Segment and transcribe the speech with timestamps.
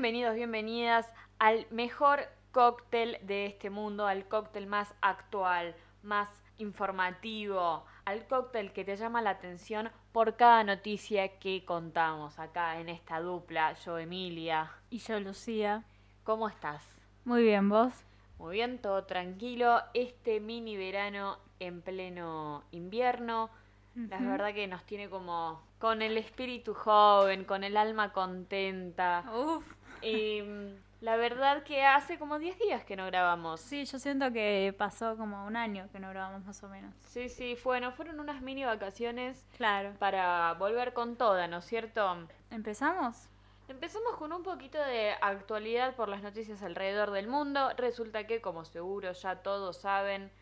[0.00, 2.20] Bienvenidos, bienvenidas al mejor
[2.52, 6.26] cóctel de este mundo, al cóctel más actual, más
[6.56, 12.88] informativo, al cóctel que te llama la atención por cada noticia que contamos acá en
[12.88, 14.72] esta dupla, yo Emilia.
[14.88, 15.84] Y yo Lucía.
[16.24, 16.82] ¿Cómo estás?
[17.26, 17.92] Muy bien, ¿vos?
[18.38, 19.82] Muy bien, todo tranquilo.
[19.92, 23.50] Este mini verano en pleno invierno.
[23.94, 29.24] La verdad que nos tiene como con el espíritu joven, con el alma contenta.
[29.34, 29.79] Uf.
[30.02, 33.60] Y mm, la verdad que hace como 10 días que no grabamos.
[33.60, 36.94] Sí, yo siento que pasó como un año que no grabamos más o menos.
[37.08, 39.94] Sí, sí, bueno, fueron unas mini vacaciones Claro.
[39.98, 42.28] para volver con toda, ¿no es cierto?
[42.50, 43.28] ¿Empezamos?
[43.68, 47.70] Empezamos con un poquito de actualidad por las noticias alrededor del mundo.
[47.76, 50.32] Resulta que, como seguro ya todos saben,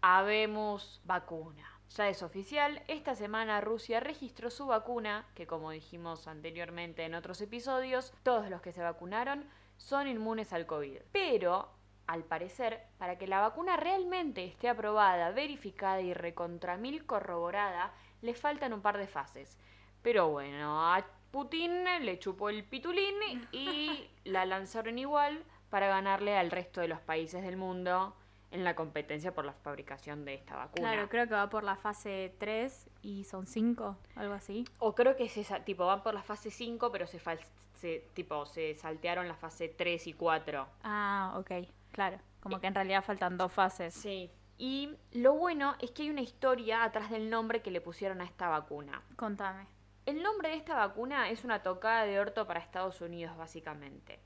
[0.00, 1.70] habemos vacuna.
[1.90, 7.40] Ya es oficial, esta semana Rusia registró su vacuna, que como dijimos anteriormente en otros
[7.40, 9.44] episodios, todos los que se vacunaron
[9.76, 10.98] son inmunes al COVID.
[11.12, 11.70] Pero,
[12.06, 18.34] al parecer, para que la vacuna realmente esté aprobada, verificada y recontra mil corroborada, le
[18.34, 19.58] faltan un par de fases.
[20.02, 23.14] Pero bueno, a Putin le chupó el pitulín
[23.52, 28.16] y la lanzaron igual para ganarle al resto de los países del mundo
[28.54, 30.92] en la competencia por la fabricación de esta vacuna.
[30.92, 34.64] Claro, creo que va por la fase 3 y son 5, algo así.
[34.78, 37.40] O creo que se tipo van por la fase 5, pero se, fal-
[37.74, 40.66] se tipo se saltearon la fase 3 y 4.
[40.84, 41.50] Ah, ok,
[41.90, 42.18] claro.
[42.40, 43.92] Como que en realidad faltan dos fases.
[43.94, 44.30] Sí.
[44.56, 48.24] Y lo bueno es que hay una historia atrás del nombre que le pusieron a
[48.24, 49.02] esta vacuna.
[49.16, 49.66] Contame.
[50.06, 54.20] El nombre de esta vacuna es una tocada de orto para Estados Unidos, básicamente.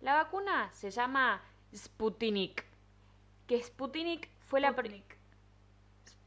[0.00, 1.42] La vacuna se llama
[1.74, 2.64] Sputnik.
[3.48, 4.76] Que Sputnik fue la...
[4.76, 5.02] pr-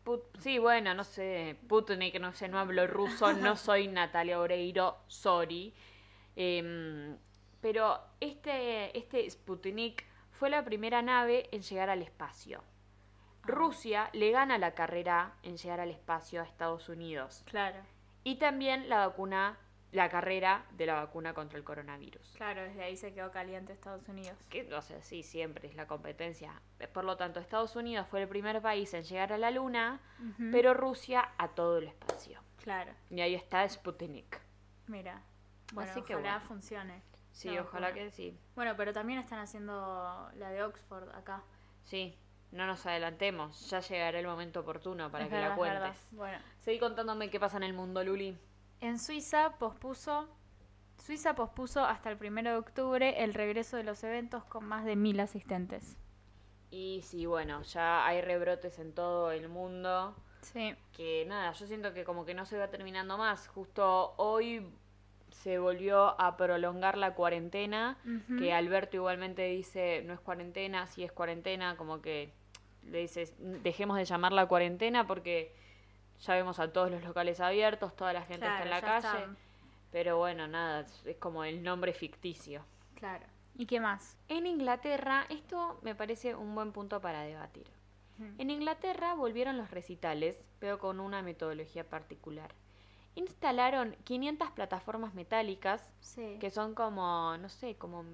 [0.03, 4.97] Sput- sí, bueno, no sé, Sputnik, no sé, no hablo ruso, no soy Natalia Oreiro,
[5.08, 5.73] sorry.
[6.36, 7.16] Em,
[7.61, 12.63] pero este, este Sputnik fue la primera nave en llegar al espacio.
[13.44, 17.44] Rusia le gana la carrera en llegar al espacio a Estados Unidos.
[17.45, 17.78] Claro,
[18.24, 19.57] Y también la vacuna,
[19.91, 22.34] la carrera de la vacuna contra el coronavirus.
[22.38, 24.38] claro, desde ahí se quedó caliente Estados Unidos.
[24.50, 26.62] Que, o sea, sí, siempre es la competencia.
[26.94, 30.00] Por lo tanto, Estados Unidos fue el primer país en llegar a la Luna,
[30.51, 32.40] pero Rusia a todo el espacio.
[32.63, 34.40] Claro, Y ahí está Sputnik.
[34.88, 35.22] mira.
[35.74, 36.47] Bueno, Así que ojalá bueno.
[36.47, 37.01] funcione.
[37.31, 38.03] Sí, ojalá vacuna.
[38.06, 38.38] que sí.
[38.56, 41.44] Bueno, pero también están haciendo la de Oxford acá.
[41.85, 42.13] Sí,
[42.51, 43.69] no nos adelantemos.
[43.69, 45.80] Ya llegará el momento oportuno para Es que verdad, la es verdad.
[45.88, 46.07] cuentes.
[46.12, 48.38] Bueno, Seguí contándome qué pasa en el mundo, Luli.
[48.81, 50.28] En Suiza pospuso
[50.97, 54.96] Suiza pospuso hasta el 1 de octubre el regreso de los eventos con más de
[54.96, 55.97] mil asistentes.
[56.69, 60.16] Y sí, bueno, ya hay rebrotes en todo el mundo.
[60.42, 60.75] Sí.
[60.94, 63.47] que nada, yo siento que como que no se va terminando más.
[63.47, 64.68] Justo hoy
[65.30, 67.98] se volvió a prolongar la cuarentena,
[68.40, 72.34] que Alberto igualmente dice, no es cuarentena, sí es cuarentena, como que
[72.84, 75.53] le dices, dejemos de llamarla cuarentena porque
[76.21, 79.25] ya vemos a todos los locales abiertos, toda la gente está en la calle,
[79.91, 82.63] pero bueno, nada, es- como el nombre ficticio.
[82.95, 83.25] Claro.
[83.55, 84.17] ¿Y qué más?
[84.29, 87.67] En Inglaterra, esto me parece un buen punto para debatir.
[88.19, 88.29] Ujú.
[88.37, 92.53] En Inglaterra volvieron los recitales, pero con una metodología particular.
[93.15, 96.38] Instalaron 500 plataformas metálicas, Sí.
[96.39, 98.05] que son como, no sé, como...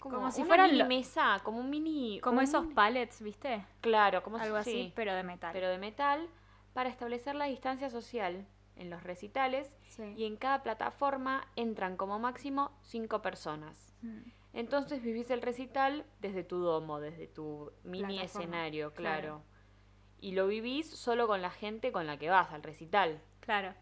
[0.00, 2.18] Como, Como si una fueran mini lo- mesa, como un mini...
[2.20, 3.64] Como un esos mini- pallets, ¿viste?
[3.80, 5.50] Claro, como Algo si- así, sí, pero de metal.
[5.52, 6.28] pero de metal,
[6.72, 8.46] para establecer la distancia social
[8.76, 10.14] en los recitales Sí.
[10.16, 13.94] y en cada plataforma entran como máximo 5 personas.
[14.02, 14.20] Mm.
[14.54, 19.20] Entonces vivís el recital desde tu domo, desde tu mini Plataforma, escenario, claro.
[19.20, 19.42] claro.
[20.20, 23.20] Y lo vivís solo con la gente con la que vas al recital.
[23.40, 23.74] Claro.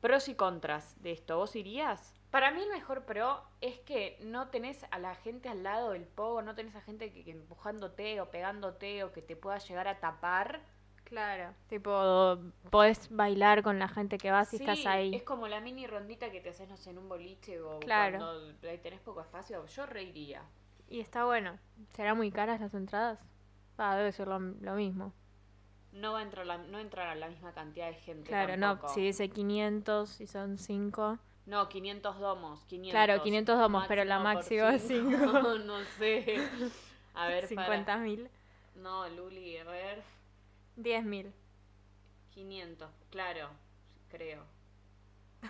[0.00, 2.14] Pros y contras de esto, ¿vos irías?
[2.30, 6.04] Para mí el mejor pro es que no tenés a la gente al lado del
[6.06, 9.88] pogo, no tenés a gente que, que empujándote o pegándote o que te pueda llegar
[9.88, 10.60] a tapar.
[11.08, 11.54] Claro.
[11.68, 12.38] Tipo,
[12.70, 15.14] podés bailar con la gente que vas y Sí, estás ahí.
[15.14, 18.18] Es como la mini rondita que te haces, no sé, en un boliche o Claro.
[18.18, 19.64] cuando ahí tenés poco espacio.
[19.66, 20.42] Yo reiría.
[20.90, 21.58] Y está bueno.
[21.94, 23.18] ¿Serán muy caras las entradas?
[23.78, 25.14] Ah, debe ser lo, lo mismo.
[25.92, 28.28] No va a entrar la, no entrará la misma cantidad de gente.
[28.28, 31.18] Claro, no, si dice 500 y son 5.
[31.46, 32.64] No, 500 domos.
[32.66, 32.90] 500.
[32.92, 35.10] Claro, 500 domos, pero la máxima es cinco.
[35.18, 35.58] cinco.
[35.64, 36.36] no sé.
[37.14, 37.66] A ver, para.
[37.66, 38.28] 50 mil.
[38.76, 40.02] No, Luli, a ver.
[40.78, 41.32] 10 mil.
[42.30, 43.50] 500, claro,
[44.08, 44.44] creo.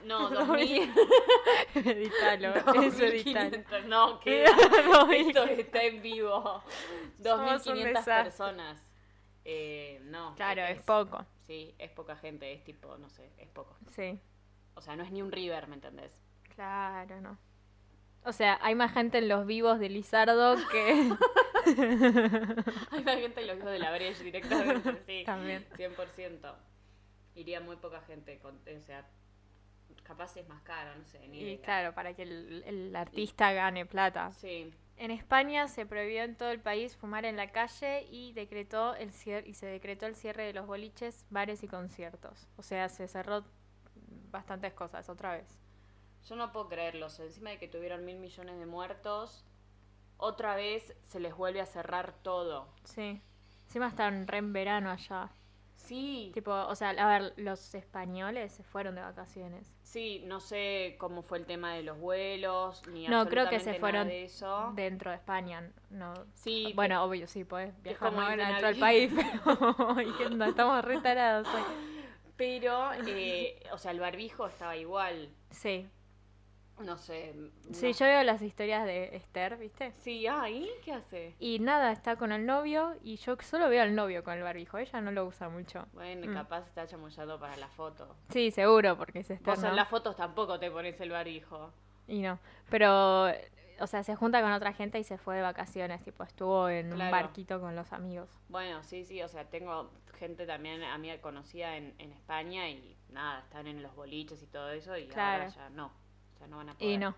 [0.04, 0.92] No, 2000.
[1.74, 3.50] editalo, eso editalo.
[3.50, 3.84] 2500.
[3.86, 4.46] No, queda.
[4.50, 5.50] Esto 2500.
[5.58, 6.62] está en vivo.
[7.22, 8.24] Somos un 2500 desastre.
[8.24, 8.82] personas.
[9.44, 10.34] Eh, no.
[10.34, 11.24] Claro, es poco.
[11.42, 13.76] Sí, es poca gente, es tipo, no sé, es poco.
[13.92, 14.18] Sí.
[14.74, 16.22] O sea, no es ni un River, ¿me entendés?
[16.54, 17.38] Claro, no.
[18.24, 21.12] O sea, hay más gente en los vivos de Lizardo que...
[22.90, 25.22] Hay más gente en los hijos de la Breche directamente, sí.
[25.24, 25.66] También.
[25.76, 26.54] 100%.
[27.34, 29.06] Iría muy poca gente, con, o sea,
[30.02, 31.60] capaz es más caro, no sé, ni Y idea.
[31.64, 34.32] claro, para que el, el artista gane plata.
[34.32, 38.94] Sí, En España se prohibió en todo el país fumar en la calle y decretó
[38.96, 42.48] el cier- y se decretó el cierre de los boliches, bares y conciertos.
[42.56, 43.44] O sea, se cerró
[44.30, 45.46] bastantes cosas otra vez.
[46.26, 49.44] Yo no puedo creerlo, o sea, encima de que tuvieron mil millones de muertos,
[50.16, 52.68] otra vez se les vuelve a cerrar todo.
[52.84, 53.20] Sí.
[53.66, 55.30] Encima están re en verano allá.
[55.76, 59.72] Sí, Tipo, o sea, a ver, los españoles se fueron de vacaciones.
[59.82, 63.74] sí, no sé cómo fue el tema de los vuelos, ni No, creo que se
[63.74, 64.72] fueron de eso.
[64.74, 65.70] dentro de España.
[65.88, 66.12] No.
[66.34, 71.62] Sí, Bueno, obvio, sí, podés viajar dentro del país, pero no, estamos re tarados hoy.
[72.36, 75.88] pero, eh, o sea, el barbijo estaba igual, Sí.
[76.80, 77.34] No sé.
[77.72, 79.92] Sí, no- yo veo las historias de Esther, ¿viste?
[79.92, 81.34] Sí, ah, ¿y qué hace?
[81.38, 84.78] Y nada, está con el novio y yo solo veo al novio con el barbijo.
[84.78, 85.86] Ella no lo usa mucho.
[85.92, 86.34] Bueno, Mm.
[86.34, 88.14] capaz está chamullando para la foto.
[88.30, 89.70] Sí, seguro, porque es Esther, Vos ¿no?
[89.70, 91.72] en las fotos tampoco te pones el barbijo.
[92.06, 92.38] Y no.
[92.70, 93.26] Pero,
[93.80, 96.02] o sea, se junta con otra gente y se fue de vacaciones.
[96.02, 98.28] Tipo, estuvo en un barquito con los amigos.
[98.48, 103.40] Bueno, sí, sí, o sea, tengo gente también amiga conocida en, en España y nada,
[103.40, 105.44] están en los boliches y todo eso y Claro.
[105.44, 105.92] ahora ya no.
[106.38, 106.88] O sea, no van a poder.
[106.90, 107.14] Y no.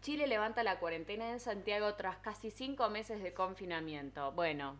[0.00, 4.32] Chile levanta la cuarentena en Santiago tras casi cinco meses de confinamiento.
[4.32, 4.76] Bueno,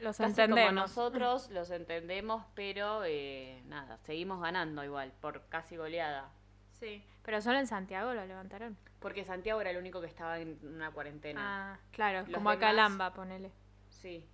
[0.00, 0.68] Los casi entendemos.
[0.70, 6.30] como nosotros los entendemos, pero eh, nada, seguimos ganando igual, por casi goleada.
[6.78, 7.02] Sí.
[7.22, 8.76] Pero solo en Santiago lo levantaron.
[8.98, 11.40] Porque Santiago era el único que estaba en una cuarentena.
[11.74, 12.20] Ah, claro.
[12.26, 13.50] Los como acá demás- Lamba, ponele.
[13.88, 14.24] Sí,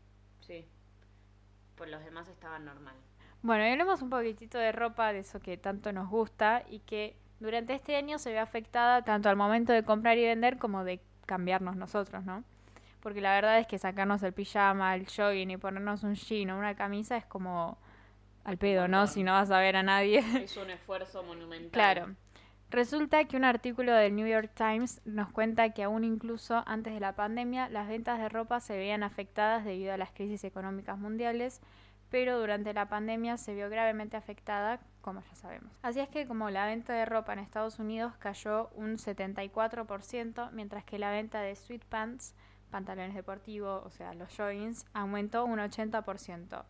[0.40, 0.66] sí.
[1.76, 2.94] Pues los demás estaban normal.
[3.42, 7.16] Bueno, y hablemos un poquitito de ropa, de eso que tanto nos gusta y que
[7.40, 11.00] durante este año se ve afectada tanto al momento de comprar y vender como de
[11.26, 12.44] cambiarnos nosotros, ¿no?
[13.00, 16.58] Porque la verdad es que sacarnos el pijama, el jogging y ponernos un jean o
[16.58, 17.78] una camisa es como
[18.44, 19.06] al pedo, ¿no?
[19.06, 20.18] Si no vas a ver a nadie.
[20.42, 21.70] Es un esfuerzo monumental.
[21.70, 22.14] Claro.
[22.70, 27.00] Resulta que un artículo del New York Times nos cuenta que aún incluso antes de
[27.00, 31.60] la pandemia las ventas de ropa se veían afectadas debido a las crisis económicas mundiales,
[32.10, 35.72] pero durante la pandemia se vio gravemente afectada, como ya sabemos.
[35.82, 40.84] Así es que como la venta de ropa en Estados Unidos cayó un 74%, mientras
[40.84, 42.34] que la venta de sweatpants,
[42.70, 46.64] pantalones deportivos, o sea, los joggings, aumentó un 80%.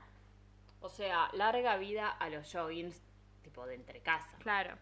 [0.81, 3.03] O sea, larga vida a los joggings,
[3.43, 4.37] tipo de entre casa.
[4.39, 4.77] Claro.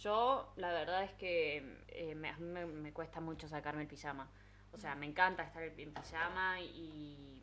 [0.00, 3.88] Yo, la verdad es que eh, me, a mí me, me cuesta mucho sacarme el
[3.88, 4.28] pijama.
[4.72, 7.42] O sea, me encanta estar en pijama y, y-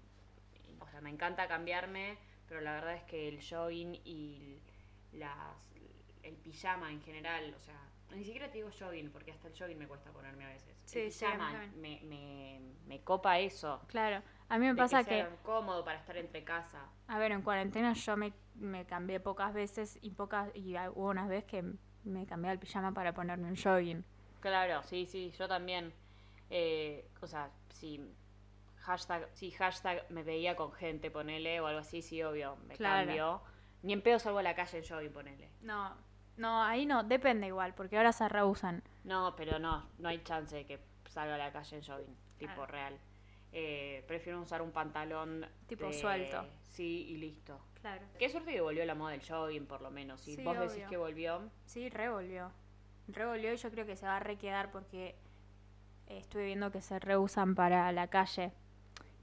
[0.80, 2.18] O sea, me encanta cambiarme,
[2.50, 4.60] pero la verdad es que el jogging y
[5.14, 5.56] las,
[6.24, 7.80] el pijama en general, o sea,
[8.12, 10.76] ni siquiera te digo jogging, porque hasta el jogging me cuesta ponerme a veces.
[10.84, 13.82] Sí, el pijama me, me, me copa eso.
[13.88, 14.24] Claro.
[14.50, 15.28] A mí me pasa que, que...
[15.44, 16.90] cómodo para estar entre casa.
[17.08, 21.30] A ver, en cuarentena yo me, me cambié pocas veces y pocas y hubo unas
[21.30, 21.64] veces que
[22.04, 24.04] me cambié el pijama para ponerme un jogging.
[24.40, 25.94] Claro, sí, sí, yo también.
[26.50, 28.02] Eh, o sea, si
[28.80, 33.06] hashtag, si hashtag me veía con gente, ponele, o algo así, sí, obvio, me Claro.
[33.08, 33.42] cambio.
[33.84, 35.50] Ni en pedo salgo a la calle en jogging, ponele.
[35.62, 35.96] No,
[36.38, 38.84] no, ahí no, depende igual, porque ahora se rehusan.
[39.04, 42.54] No, pero no, no hay chance de que salga a la calle en jogging, tipo
[42.56, 42.72] Claro.
[42.72, 42.98] real.
[43.52, 46.46] Eh, prefiero usar un pantalón Tipo de- suelto.
[46.68, 47.60] Sí, y listo.
[47.82, 48.06] Claro.
[48.20, 50.22] Qué suerte que volvió la moda del jogging, por lo menos.
[50.22, 52.52] Si Sí, vos decís que volvió, Sí, revolvió.
[53.08, 55.16] Revolvió y yo creo que se va a requedar porque
[56.08, 58.52] estuve viendo que se reusan para la calle.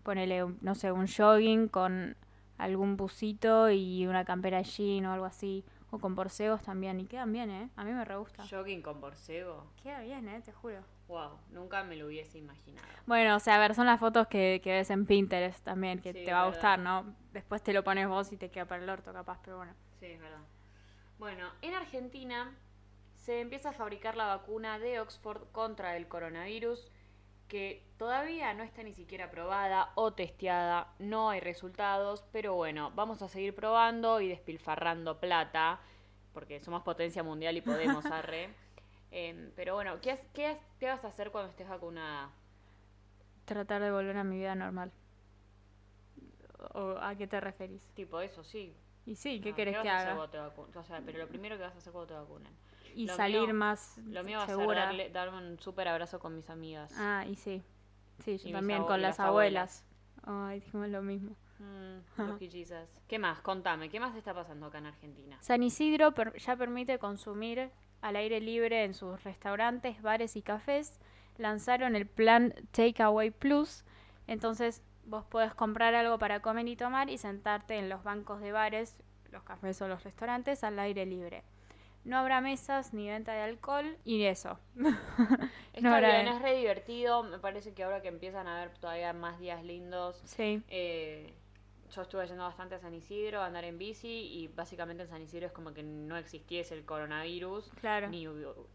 [0.07, 2.17] Ponele, no sé, un jogging con
[2.59, 5.65] algún busito y una campera jean o algo así.
[5.91, 7.01] O con borcegos también.
[7.01, 7.71] Y quedan bien, ¿eh?
[7.75, 8.45] A mí me re gusta.
[8.49, 9.67] jogging con borcego.
[9.83, 10.41] Queda bien, ¿eh?
[10.45, 10.79] Te juro.
[11.09, 12.87] Wow, nunca me lo hubiese imaginado.
[13.07, 16.13] Bueno, o sea, a ver, son las fotos que, que ves en Pinterest también, que
[16.13, 17.05] Sí, te va a gustar, ¿no?
[17.33, 19.73] Después te lo pones vos y te queda para el orto, capaz, pero bueno.
[19.99, 20.43] Sí, es verdad.
[21.19, 22.55] Bueno, en Argentina
[23.15, 26.91] se empieza a fabricar la vacuna de Oxford contra el coronavirus,
[27.49, 33.23] que todavía no está ni siquiera probada o testeada, no hay resultados, pero bueno, vamos
[33.23, 35.81] a seguir probando y despilfarrando plata,
[36.33, 38.55] porque somos potencia mundial y podemos, arre.
[39.11, 42.31] Em, pero bueno, ¿qué, qué, qué vas a hacer cuando estés vacunada?
[43.47, 44.93] Tratar de volver a mi vida normal.
[46.75, 47.85] ¿O a qué te referís?
[47.95, 48.77] Tipo eso, sí.
[49.07, 50.31] Y sí, ¿qué No, querés vas que a hacer haga?
[50.31, 52.53] te O sea, pero lo primero que vas a hacer cuando te vacunen.
[52.97, 56.19] Y Lo salir mío- más Lo mío va a ser darle, darme un súper abrazo
[56.19, 56.93] con mis amigas.
[56.97, 57.63] Ah, y sí.
[58.25, 59.85] Sí, yo Y también, con las las abuelas.
[60.25, 61.37] Ay, dijimos lo mismo.
[61.59, 61.99] Mm.
[63.09, 63.41] ¿Qué más?
[63.43, 65.37] Contame, ¿qué más está pasando acá en Argentina?
[65.41, 70.99] San Isidro per- ya permite consumir al aire libre en sus restaurantes, bares y cafés,
[71.39, 73.85] lanzaron el plan Takeaway Plus.
[74.27, 78.53] Entonces vos podés comprar algo para comer y tomar y sentarte en los bancos de
[78.53, 78.97] bares,
[79.31, 81.45] los cafés o los restaurantes al aire libre.
[82.07, 84.61] No habrá mesas ni venta de alcohol y eso.
[85.73, 87.25] Está bien, es re divertido.
[87.25, 90.23] Me parece que ahora que empiezan a haber todavía más días lindos.
[90.25, 90.63] Sí.
[90.69, 91.35] Eh,
[91.91, 95.21] yo estuve yendo bastante a San Isidro a andar en bici y básicamente en San
[95.21, 97.73] Isidro es como que no existiese el coronavirus.
[97.81, 98.09] Claro.
[98.09, 98.29] Ni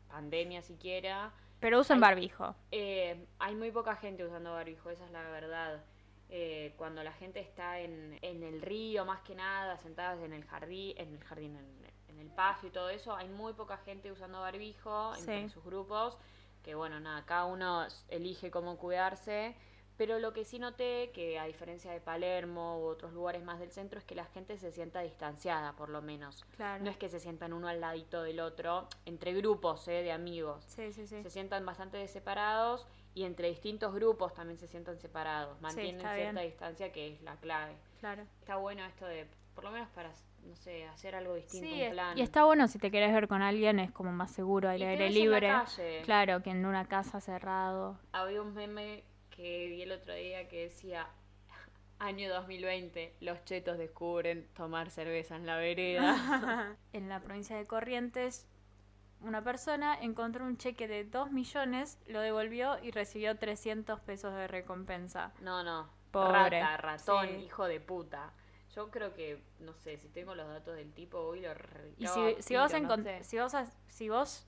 [0.10, 1.32] pandemia siquiera.
[1.62, 2.54] Pero usan barbijo.
[2.72, 5.82] Eh, hay muy poca gente usando barbijo, esa es la verdad.
[6.28, 10.44] Eh, cuando la gente está en, en, el río, más que nada, sentadas en el
[10.44, 11.91] jardín, en el jardín, en,
[12.22, 16.18] el pasto y todo eso, hay muy poca gente usando barbijo en sus grupos,
[16.64, 19.56] que bueno, nada, cada uno elige cómo cuidarse.
[19.98, 23.70] Pero lo que sí noté, que a diferencia de Palermo u otros lugares más del
[23.70, 26.44] centro, es que la gente se sienta distanciada, por lo menos.
[26.56, 26.84] Claro.
[26.84, 30.02] No es que se sientan uno al ladito del otro, entre grupos ¿eh?
[30.02, 30.64] de amigos.
[30.66, 31.22] Sí, sí, sí.
[31.22, 35.62] Se sientan bastante separados y entre distintos grupos también se sientan separados.
[35.62, 37.76] Mantienen cierta distancia que es la clave.
[38.00, 38.24] Claro.
[38.40, 40.12] Está bueno esto de, por lo menos para,
[40.46, 42.18] no sé, hacer algo distinto, un plan.
[42.18, 45.10] Y está bueno si te querés ver con alguien, es como más seguro, al aire
[45.10, 45.52] libre.
[46.04, 47.98] Claro, que en una casa cerrado.
[48.12, 51.08] Había un meme que vi el otro día que decía,
[52.00, 56.76] año 2020, los chetos descubren tomar cerveza en la vereda.
[56.94, 58.48] en la provincia de Corrientes
[59.24, 64.48] una persona encontró un cheque de 2 millones, lo devolvió y recibió 300 pesos de
[64.48, 65.32] recompensa.
[65.42, 65.88] No, no.
[66.12, 66.60] Pobre.
[66.60, 68.34] Rata, ratón, hijo de puta.
[68.76, 71.52] Yo creo que, no sé, si tengo los datos del tipo, hoy lo
[71.98, 72.72] Y si, si, vos
[73.22, 73.54] si, vos
[73.88, 74.48] si vos,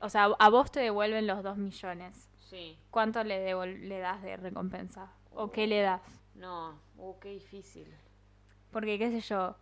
[0.00, 2.28] o sea, a vos te devuelven los 2 millones.
[2.40, 2.76] Sí.
[2.90, 5.12] ¿Cuánto le, le das de recompensa?
[5.34, 6.02] ¿O qué le das?
[6.34, 7.86] No, uh, qué difícil.
[8.72, 9.54] Porque, qué sé yo,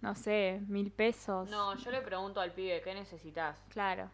[0.00, 1.48] no sé, mil pesos.
[1.48, 3.58] No, yo le pregunto al pibe, ¿qué necesitas?
[3.68, 4.10] Claro.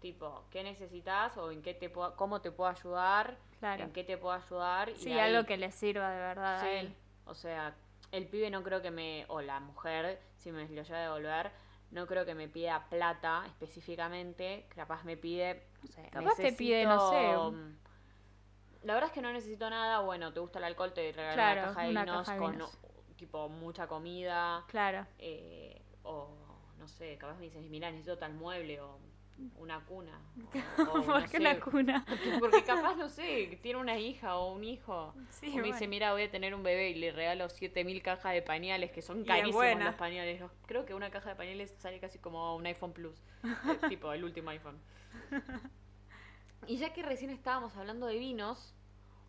[0.00, 3.36] Tipo, ¿qué necesitas o en qué te puedo, cómo te puedo ayudar?
[3.58, 3.84] Claro.
[3.84, 4.92] ¿En qué te puedo ayudar?
[4.96, 6.94] Sí, algo que le sirva de verdad a él.
[7.26, 7.74] O sea,
[8.12, 11.50] el pibe no creo que me, o la mujer, si me lo lleva a devolver,
[11.90, 16.84] no creo que me pida plata específicamente, capaz me pide, no sé, capaz te pide,
[16.84, 17.76] no sé.
[18.84, 21.66] La verdad es que no necesito nada, bueno, te gusta el alcohol, te regalo una
[21.66, 24.64] caja de vinos con tipo mucha comida.
[24.68, 25.06] Claro.
[25.18, 26.28] Eh, o
[26.78, 28.98] no sé, capaz me dices, mira, necesito tal mueble o
[29.56, 30.20] una cuna.
[30.78, 32.04] O, ¿Por qué una cuna?
[32.40, 35.14] Porque capaz, no sé, tiene una hija o un hijo.
[35.30, 38.32] Sí, o me dice, mira, voy a tener un bebé y le regalo 7000 cajas
[38.32, 40.42] de pañales, que son carísimos los pañales.
[40.66, 43.22] Creo que una caja de pañales sale casi como un iPhone Plus.
[43.88, 44.78] tipo, el último iPhone.
[46.66, 48.74] Y ya que recién estábamos hablando de vinos,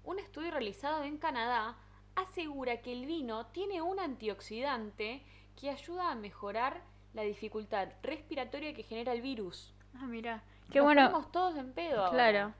[0.03, 1.77] un estudio realizado en Canadá
[2.15, 5.23] asegura que el vino tiene un antioxidante
[5.59, 6.81] que ayuda a mejorar
[7.13, 9.73] la dificultad respiratoria que genera el virus.
[9.95, 10.43] Ah, mira.
[10.71, 11.05] Qué bueno.
[11.05, 12.09] Estamos todos en pedo.
[12.11, 12.53] Claro.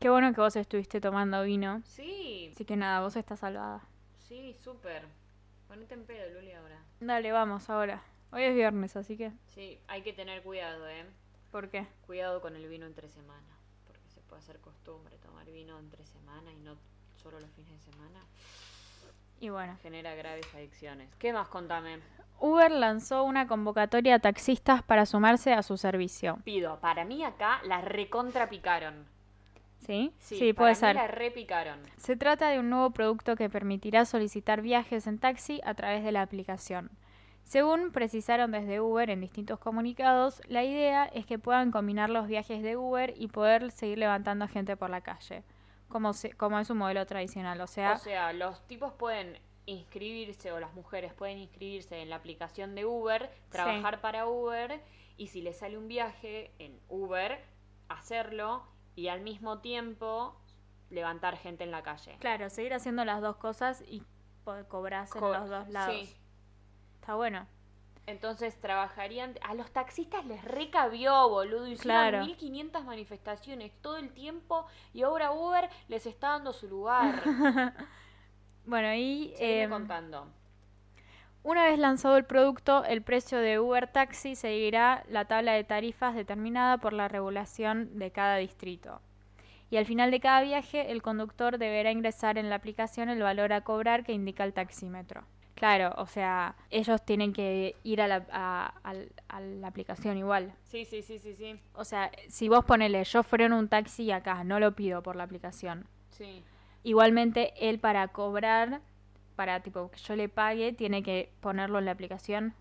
[0.00, 1.82] Qué bueno que vos estuviste tomando vino.
[1.84, 2.50] Sí.
[2.52, 3.82] Así que nada, vos estás salvada.
[4.28, 5.04] Sí, súper.
[5.68, 6.82] Ponete en pedo, Luli, ahora.
[7.00, 8.02] Dale, vamos ahora.
[8.32, 9.32] Hoy es viernes, así que.
[9.46, 11.04] Sí, hay que tener cuidado, ¿eh?
[11.52, 11.86] ¿Por qué?
[12.06, 13.56] Cuidado con el vino entre semana.
[13.86, 16.76] Porque se puede hacer costumbre tomar vino entre semana y no
[17.22, 18.20] solo los fines de semana.
[19.40, 19.76] Y bueno.
[19.82, 21.08] Genera graves adicciones.
[21.18, 22.00] ¿Qué más contame?
[22.38, 26.38] Uber lanzó una convocatoria a taxistas para sumarse a su servicio.
[26.44, 29.06] Pido, para mí acá la recontrapicaron.
[29.80, 30.12] ¿Sí?
[30.18, 30.96] Sí, puede ser.
[30.96, 31.78] la repicaron.
[31.96, 36.12] Se trata de un nuevo producto que permitirá solicitar viajes en taxi a través de
[36.12, 36.90] la aplicación.
[37.42, 42.62] Según precisaron desde Uber en distintos comunicados, la idea es que puedan combinar los viajes
[42.62, 45.44] de Uber y poder seguir levantando gente por la calle
[45.94, 47.60] como, como es un modelo tradicional.
[47.60, 52.16] O sea, o sea, los tipos pueden inscribirse o las mujeres pueden inscribirse en la
[52.16, 54.80] aplicación de Uber, trabajar para Uber
[55.16, 57.42] y si les sale un viaje en Uber,
[57.88, 58.64] hacerlo
[58.96, 60.36] y al mismo tiempo
[60.90, 62.16] levantar gente en la calle.
[62.20, 64.02] Claro, seguir haciendo las dos cosas y
[64.68, 65.94] cobrarse en los dos lados.
[65.94, 66.16] Sí.
[67.00, 67.46] Está bueno.
[68.06, 69.34] Entonces trabajarían.
[69.42, 71.66] A los taxistas les recabió, boludo.
[71.66, 72.24] Hicieron claro.
[72.26, 77.22] 1500 manifestaciones todo el tiempo y ahora Uber les está dando su lugar.
[78.66, 79.34] bueno, y.
[79.38, 80.26] Eh, contando.
[81.42, 86.14] Una vez lanzado el producto, el precio de Uber Taxi seguirá la tabla de tarifas
[86.14, 89.02] determinada por la regulación de cada distrito.
[89.70, 93.52] Y al final de cada viaje, el conductor deberá ingresar en la aplicación el valor
[93.52, 95.24] a cobrar que indica el taxímetro.
[95.54, 100.54] Claro, o sea, ellos tienen que ir a la, a, la aplicación igual.
[100.64, 101.60] Sí, sí, sí, sí, sí.
[101.74, 105.24] O sea, si vos ponele, yo freno un taxi acá, no lo pido por la
[105.24, 105.86] aplicación.
[106.10, 106.42] Sí.
[106.84, 108.80] Igualmente, él para cobrar,
[109.36, 112.54] para tipo que yo le pague, tiene que ponerlo en la aplicación.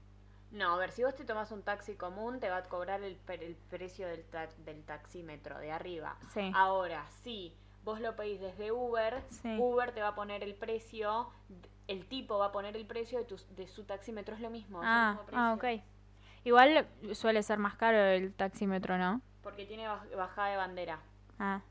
[0.52, 3.18] No, a ver, si vos te tomas un taxi común, te va a cobrar el,
[3.28, 6.16] el precio del, ta- del taxímetro de arriba.
[6.34, 6.52] Sí.
[6.56, 7.54] Ahora, si
[7.84, 9.58] vos lo pedís desde Uber, Sí.
[9.60, 11.30] Uber te va a poner el precio,
[11.88, 14.82] el tipo va a poner el precio de, tu, de su taxímetro, es lo mismo.
[14.82, 15.66] es Ah, mismo ah, ok.
[16.46, 19.22] Igual suele ser más caro el taxímetro, ¿no?
[19.42, 21.00] Porque tiene baj- bajada de bandera.
[21.40, 21.62] Ah,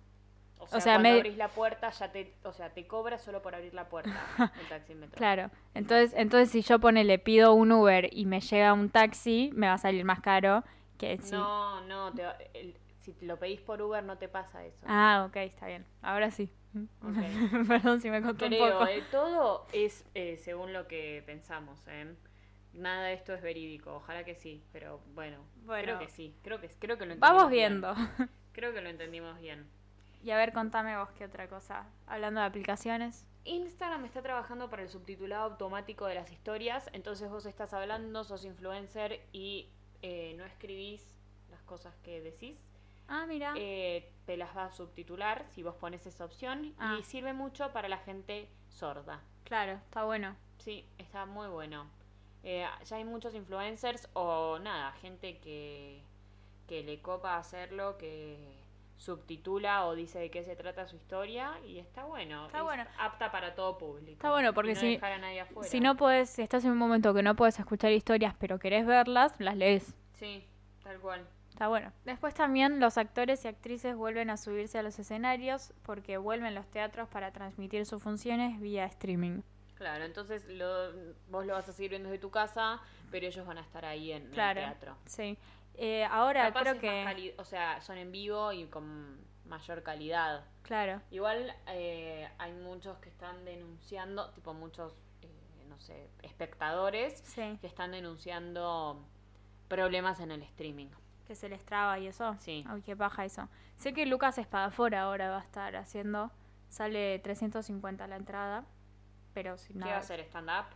[0.65, 3.43] O sea, sea, cuando me- abrís la puerta, ya te, o sea, te cobra solo
[3.43, 4.11] por abrir la puerta
[4.61, 5.17] el taxímetro.
[5.17, 5.51] claro.
[5.75, 9.67] Entonces, entonces si yo pone le pido un Uber y me llega un taxi, me
[9.67, 10.65] va a salir más caro
[10.99, 11.33] que si...
[11.33, 14.85] No, no, te va- el- si te lo pedís por Uber no te pasa eso.
[14.87, 15.85] Ah, ok, está bien.
[16.03, 16.51] Ahora sí.
[17.69, 18.87] Perdón si me contó un Creo, poco.
[18.87, 22.15] eh, todo es eh, según lo que pensamos, ¿eh?
[22.75, 25.83] Nada de esto es verídico, ojalá que sí, pero bueno, Bueno.
[25.85, 27.81] creo que sí, creo que, creo que lo entendimos Vamos bien.
[27.83, 27.95] viendo.
[28.53, 29.67] Creo que lo entendimos bien.
[30.23, 31.87] Y a ver, contame vos qué otra cosa.
[32.07, 33.27] Hablando de aplicaciones.
[33.45, 38.45] Instagram está trabajando para el subtitulado automático de las historias, entonces vos estás hablando, sos
[38.45, 39.69] influencer y
[40.01, 41.17] eh, no escribís
[41.51, 42.57] las cosas que decís,
[43.09, 43.53] Ah, mira.
[43.57, 46.97] eh, te las va a subtitular si vos pones esa opción Ah.
[47.01, 49.21] y sirve mucho para la gente sorda.
[49.45, 50.37] claro, está bueno.
[50.59, 51.91] Sí, está muy bueno.
[52.45, 56.01] Eh, ya hay muchos influencers o nada, gente que,
[56.69, 58.57] que le copa hacerlo, que
[59.03, 62.47] subtitula o dice de qué se trata su historia y está bueno.
[62.47, 62.85] Está es bueno.
[62.99, 64.13] apta para todo público.
[64.13, 65.69] Está bueno, porque no si- dejar a nadie afuera.
[65.69, 68.87] Si no puedes, si estás en un momento que no puedes escuchar historias pero querés
[68.87, 69.95] verlas, las lees.
[70.15, 70.45] Sí,
[70.83, 71.27] tal cual.
[71.51, 71.93] Está bueno.
[72.05, 76.67] Después también los actores y actrices vuelven a subirse a los escenarios porque vuelven los
[76.71, 79.43] teatros para transmitir sus funciones vía streaming.
[79.75, 80.93] Claro, entonces lo,
[81.29, 82.81] vos lo vas a seguir viendo desde tu casa,
[83.11, 84.61] pero ellos van a estar ahí en Claro.
[84.61, 84.97] el teatro.
[85.07, 85.37] Sí.
[85.75, 87.35] Eh, ahora Capaz creo es que...
[87.39, 90.45] o sea, son en vivo y con mayor calidad.
[90.63, 91.01] Claro.
[91.11, 97.59] Igual eh, hay muchos que están denunciando, tipo muchos, eh, no sé, espectadores Sí.
[97.61, 99.05] que están denunciando
[99.69, 100.89] problemas en el streaming.
[101.27, 102.37] Que se les traba y eso.
[102.41, 102.65] Sí.
[102.69, 103.49] Ay, qué paja eso.
[103.77, 106.31] Sé que Lucas Espadafora ahora va a estar haciendo.
[106.69, 108.65] Sale 350 la entrada.
[109.35, 109.93] Pero sin ¿Qué nada.
[109.93, 110.21] va a hacer?
[110.21, 110.67] ¿Stand-up?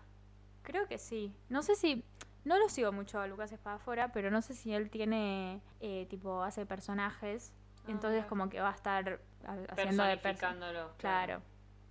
[0.62, 1.34] Creo que sí.
[1.48, 2.04] No sé si.
[2.46, 5.60] No lo sigo mucho a Lucas Espadafora, pero no sé si él tiene.
[5.80, 7.52] eh, tipo, hace personajes.
[7.80, 10.16] Ah, entonces, como que va a estar ha- haciendo de.
[10.96, 11.42] Claro.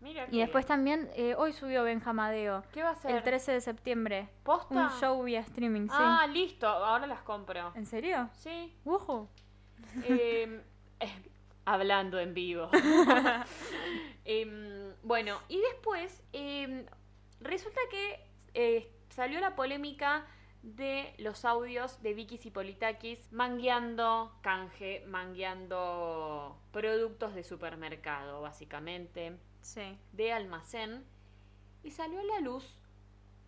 [0.02, 0.68] Mira Y después bien.
[0.68, 2.64] también, eh, hoy subió Benjamadeo.
[2.72, 3.12] ¿Qué va a hacer?
[3.16, 4.30] El 13 de septiembre.
[4.44, 4.76] ¿Posta?
[4.76, 5.94] Un show vía streaming, sí.
[5.98, 7.72] Ah, listo, ahora las compro.
[7.76, 8.30] ¿En serio?
[8.34, 8.74] Sí.
[8.86, 9.28] ¡Wujú!
[10.04, 10.62] Eh,
[11.02, 11.30] eh,
[11.66, 12.70] hablando en vivo.
[14.26, 16.86] Em, bueno, y después em,
[17.42, 20.26] resulta que salió la polémica
[20.66, 29.98] de los audios de Vicky Politakis mangueando canje, mangueando productos de supermercado, básicamente, Sí.
[30.14, 31.06] de almacén,
[31.84, 32.80] y salió a la luz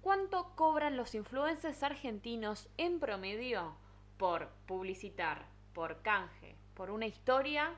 [0.01, 3.75] cuánto cobran los influencers argentinos en promedio
[4.17, 7.73] por publicitar, por canje, por una historia,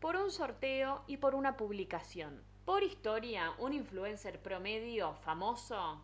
[0.00, 2.44] por un sorteo y por una publicación.
[2.66, 6.02] Por historia, un influencer promedio famoso,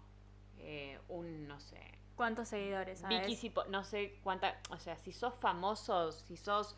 [0.57, 2.99] eh, un, no sé, ¿Cuántos seguidores?
[2.99, 3.21] sabes?
[3.27, 6.77] Vicky Cipo- no sé cuánta, o sea, si sos famoso, si sos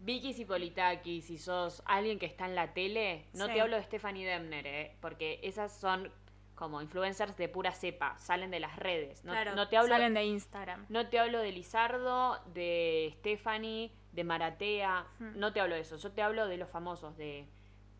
[0.00, 3.52] Vicky Cipolitakis, si sos alguien que está en la tele, no Sí.
[3.54, 4.96] te hablo de Stephanie Demner, ¿eh?
[5.00, 6.12] porque esas son
[6.56, 9.24] como influencers de pura cepa, salen de las redes.
[9.24, 10.84] No, claro, no te hablo, salen de Instagram.
[10.88, 15.38] no te hablo de Lizardo, de Stephanie, de Maratea, Hmm.
[15.38, 15.96] no te hablo de eso.
[15.96, 17.46] Yo te hablo de los famosos, de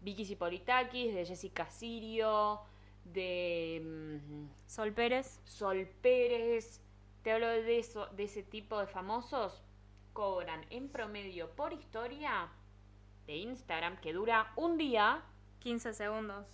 [0.01, 2.61] Vicky Cipolitakis, de Jessica Sirio,
[3.05, 5.41] de mm, Sol Pérez.
[5.45, 6.81] Sol Pérez.
[7.23, 9.63] Te hablo de eso, de ese tipo de famosos.
[10.13, 12.49] Cobran en promedio por historia
[13.27, 15.23] de Instagram que dura un día
[15.61, 16.47] 15 segundos.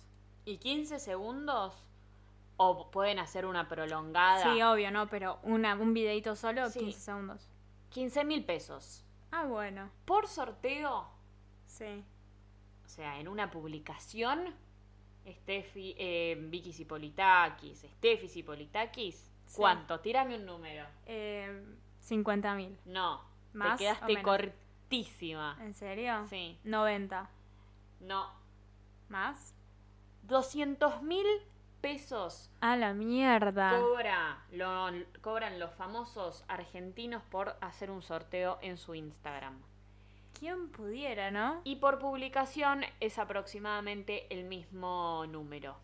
[0.45, 1.85] y 15 segundos.
[2.57, 4.53] O pueden hacer una prolongada.
[4.53, 5.07] Sí, obvio, ¿no?
[5.09, 6.79] Pero una, un videito solo, Sí.
[6.79, 7.49] 15 segundos.
[7.89, 9.05] 15 mil pesos.
[9.31, 9.89] Ah, bueno.
[10.05, 11.07] Por sorteo.
[11.65, 12.03] Sí.
[12.85, 14.53] O sea, en una publicación.
[15.27, 19.31] Steffi, eh, Vicky Cipolitakis, Steffi Cipolitakis.
[19.45, 19.55] Sí.
[19.57, 19.99] ¿Cuánto?
[19.99, 20.85] Tírame un número.
[21.05, 21.63] Eh,
[21.99, 22.77] 50 mil.
[22.85, 23.21] No.
[23.53, 25.57] ¿Más te quedaste cortísima.
[25.61, 26.25] ¿En serio?
[26.29, 26.57] Sí.
[26.63, 27.29] 90.
[28.01, 28.27] No.
[29.09, 29.55] ¿Más?
[30.23, 31.25] 200 mil
[31.81, 33.79] pesos A la mierda.
[33.79, 39.59] cobra, lo- cobran los famosos argentinos por hacer un sorteo en su Instagram.
[40.39, 41.61] ¿Quién pudiera, no?
[41.65, 45.75] Y por publicación es aproximadamente el mismo número.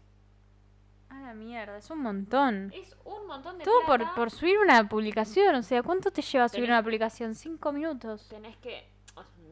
[1.10, 2.72] A la mierda, es un montón.
[2.74, 4.16] Es un montón de Todo por, plata.
[4.16, 5.56] por subir una publicación.
[5.56, 7.36] O sea, ¿cuánto te lleva subir Tenés- una publicación?
[7.36, 8.28] ¿Cinco minutos?
[8.30, 8.88] Tenés que,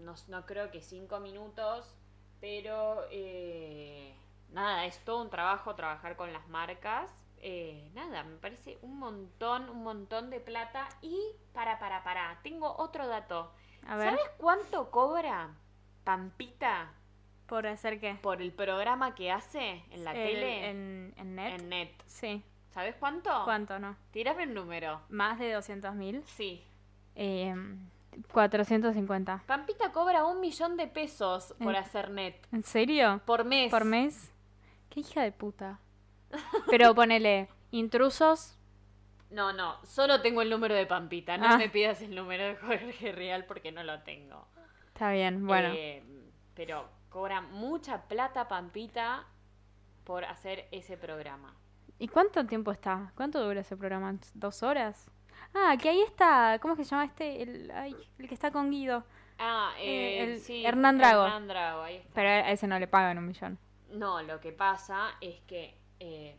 [0.04, 1.94] no, no creo que cinco minutos,
[2.42, 4.16] pero eh,
[4.52, 7.12] nada, es todo un trabajo trabajar con las marcas.
[7.46, 10.88] Eh, nada, me parece un montón, un montón de plata.
[11.02, 11.20] Y
[11.54, 13.52] para, para, para, tengo otro dato.
[13.88, 15.50] A ver, ¿Sabes cuánto cobra
[16.04, 16.91] Pampita
[17.48, 18.15] ¿por hacer qué?
[18.22, 20.69] por el programa que hace en la El- tele?
[20.69, 21.60] En, en net.
[21.60, 21.91] En net.
[22.08, 22.43] Sí.
[22.74, 23.30] ¿Sabes cuánto?
[23.43, 23.96] ¿Cuánto no?
[24.12, 25.02] Tírame un número.
[25.10, 26.24] ¿Más de 200 mil?
[26.26, 26.63] Sí.
[27.15, 27.54] Eh,
[28.32, 29.43] 450.
[29.46, 31.78] Pampita cobra un millón de pesos por Eh.
[31.78, 32.36] hacer net.
[32.52, 33.22] ¿En serio?
[33.26, 33.69] Por mes.
[33.72, 34.32] ¿Por mes?
[34.89, 35.80] ¿Qué hija de puta?
[36.67, 38.58] Pero ponele, intrusos,
[39.34, 41.38] No, no, solo tengo el número de Pampita.
[41.38, 41.58] No Ah.
[41.58, 44.48] me pidas el número de Jorge Real porque no lo tengo.
[44.88, 45.69] está bien, bueno.
[45.76, 46.04] Eh,
[46.54, 49.26] pero cobra mucha plata Pampita
[50.04, 51.56] por hacer ese programa.
[51.98, 53.12] ¿Y cuánto tiempo está?
[53.15, 54.15] ¿Cuánto dura ese programa?
[54.36, 55.10] ¿Dos horas?
[55.56, 57.41] Ah, que ahí está, ¿cómo es que se llama este?
[57.41, 59.04] El, ay, el que está con Guido.
[59.39, 61.24] Ah, Eh, eh, el sí, Hernán Drago.
[61.26, 62.12] Hernán Drago, ahí está.
[62.13, 63.58] Pero a ese no le pagan un millón.
[63.89, 66.36] No, lo que pasa es que, eh,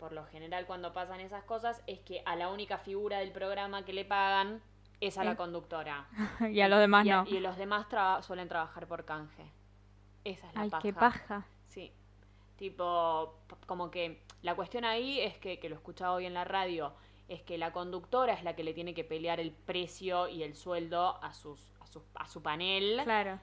[0.00, 3.84] por lo general cuando pasan esas cosas, es que a la única figura del programa
[3.84, 4.60] que le pagan
[5.00, 6.08] es a la conductora.
[6.50, 7.28] y a los demás y, a- no.
[7.28, 9.44] y los demás traba- suelen trabajar por canje.
[10.24, 10.82] Esa es la Ay, paja.
[10.82, 11.46] qué paja.
[11.68, 11.92] Sí.
[12.56, 16.44] Tipo, como que la cuestión ahí es que, que lo he escuchado hoy en la
[16.44, 16.92] radio,
[17.28, 20.54] es que la conductora es la que le tiene que pelear el precio y el
[20.54, 23.38] sueldo a, sus, a, sus, a su panel Claro,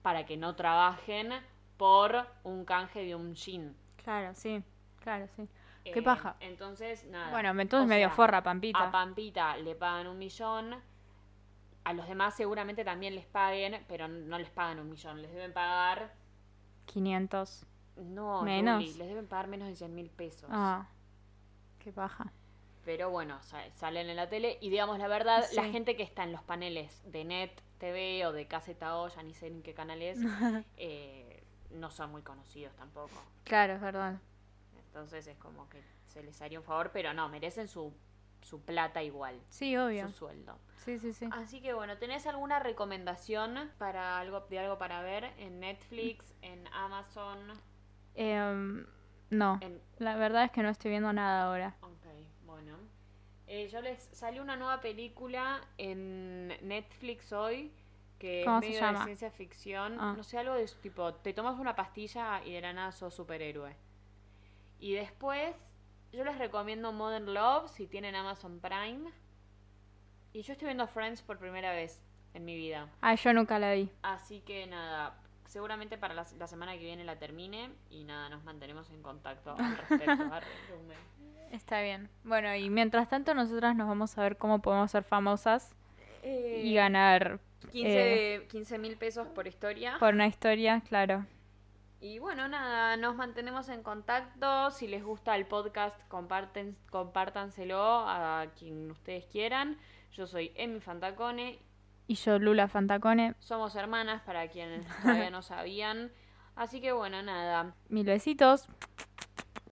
[0.00, 1.32] para que no trabajen
[1.76, 3.76] por un canje de un jean.
[4.02, 4.62] claro, sí.
[5.00, 5.48] Claro, sí.
[5.84, 6.36] Qué Eh, paja.
[6.40, 7.30] Entonces, nada.
[7.30, 8.78] Bueno, entonces O medio sea, forra, Pampita.
[8.88, 10.76] A Pampita le pagan un millón.
[11.84, 15.20] A los demás seguramente también les paguen, pero no les pagan un millón.
[15.20, 16.14] Les deben pagar.
[16.86, 17.66] 500.
[17.96, 18.82] No, Menos.
[18.82, 20.48] Luli, les deben pagar menos de 100 mil pesos.
[20.52, 20.86] Ah,
[21.78, 22.32] qué paja.
[22.84, 24.58] Pero bueno, sa- salen en la tele.
[24.60, 28.32] Y digamos la verdad, la gente que está en los paneles de Net TV o
[28.32, 30.18] de KZO, ya ni sé en qué canal es,
[30.76, 33.10] eh, no son muy conocidos tampoco.
[33.44, 34.18] Claro, es verdad.
[34.92, 37.94] Entonces es como que se les haría un favor, pero no, merecen su,
[38.42, 40.06] su plata igual, Sí, obvio.
[40.08, 40.58] su sueldo.
[40.84, 41.26] Sí, sí, sí.
[41.32, 46.66] Así que bueno, ¿tenés alguna recomendación para algo de algo para ver en Netflix, en
[46.74, 47.38] Amazon?
[48.14, 48.84] Em,
[49.30, 49.80] no, En...
[49.96, 51.74] la verdad es que no estoy viendo nada ahora.
[51.80, 52.04] Ok,
[52.44, 52.76] bueno.
[53.46, 57.72] Eh, yo les salió una nueva película en Netflix hoy
[58.18, 58.98] que ¿Cómo es se medio llama?
[58.98, 59.96] de ciencia ficción.
[59.98, 60.12] Ah.
[60.14, 63.74] No sé, algo de tipo, te tomas una pastilla y de la nada sos superhéroe.
[64.82, 65.54] Y después,
[66.12, 69.12] yo les recomiendo Modern Love si tienen Amazon Prime.
[70.32, 72.02] Y yo estoy viendo Friends por primera vez
[72.34, 72.88] en mi vida.
[73.00, 73.88] Ah, yo nunca la vi.
[74.02, 75.14] Así que nada,
[75.46, 79.54] seguramente para la, la semana que viene la termine y nada, nos mantenemos en contacto
[79.56, 80.24] al respecto.
[81.52, 82.08] Está bien.
[82.24, 85.76] Bueno, y mientras tanto nosotras nos vamos a ver cómo podemos ser famosas
[86.24, 87.38] y ganar
[87.70, 89.96] 15 mil pesos por historia.
[90.00, 91.24] por una historia, claro.
[92.02, 94.72] Y bueno, nada, nos mantenemos en contacto.
[94.72, 99.78] Si les gusta el podcast, comparten, compártanselo a quien ustedes quieran.
[100.10, 101.60] Yo soy Emi Fantacone.
[102.08, 106.10] Y yo, Lula Fantacone, Somos hermanas para quienes todavía no sabían.
[106.56, 107.76] Así que bueno, nada.
[107.88, 108.68] mil besitos.